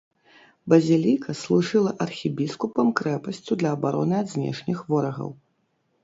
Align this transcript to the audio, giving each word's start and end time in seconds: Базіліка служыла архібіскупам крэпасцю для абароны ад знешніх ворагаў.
Базіліка 0.71 1.33
служыла 1.41 1.91
архібіскупам 2.05 2.87
крэпасцю 2.99 3.57
для 3.59 3.69
абароны 3.79 4.15
ад 4.21 4.27
знешніх 4.33 4.81
ворагаў. 4.95 5.29